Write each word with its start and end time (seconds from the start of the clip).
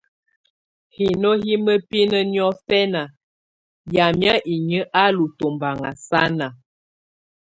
Hino 0.95 1.29
hɛ̀ 1.43 1.57
mǝpinǝ́ 1.65 2.27
niɔ̀fɛna 2.31 3.01
yamɛ̀á 3.95 4.35
inyǝ́ 4.53 4.89
á 5.01 5.03
lù 5.15 5.25
tɔmbaŋa 5.37 5.89
sana. 6.07 6.47